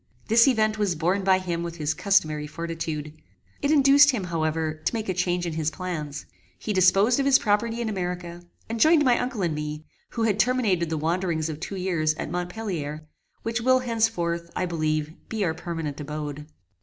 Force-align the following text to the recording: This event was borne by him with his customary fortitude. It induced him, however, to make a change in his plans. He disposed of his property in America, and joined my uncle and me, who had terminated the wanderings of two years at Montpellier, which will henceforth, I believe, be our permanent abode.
This 0.29 0.47
event 0.47 0.79
was 0.79 0.95
borne 0.95 1.23
by 1.23 1.37
him 1.37 1.61
with 1.61 1.75
his 1.75 1.93
customary 1.93 2.47
fortitude. 2.47 3.13
It 3.61 3.69
induced 3.69 4.09
him, 4.09 4.23
however, 4.23 4.81
to 4.83 4.93
make 4.95 5.07
a 5.07 5.13
change 5.13 5.45
in 5.45 5.53
his 5.53 5.69
plans. 5.69 6.25
He 6.57 6.73
disposed 6.73 7.19
of 7.19 7.27
his 7.27 7.37
property 7.37 7.81
in 7.81 7.87
America, 7.87 8.41
and 8.67 8.79
joined 8.79 9.05
my 9.05 9.19
uncle 9.19 9.43
and 9.43 9.53
me, 9.53 9.85
who 10.09 10.23
had 10.23 10.39
terminated 10.39 10.89
the 10.89 10.97
wanderings 10.97 11.49
of 11.49 11.59
two 11.59 11.75
years 11.75 12.15
at 12.15 12.31
Montpellier, 12.31 13.07
which 13.43 13.61
will 13.61 13.81
henceforth, 13.81 14.49
I 14.55 14.65
believe, 14.65 15.13
be 15.29 15.45
our 15.45 15.53
permanent 15.53 15.99
abode. 16.01 16.47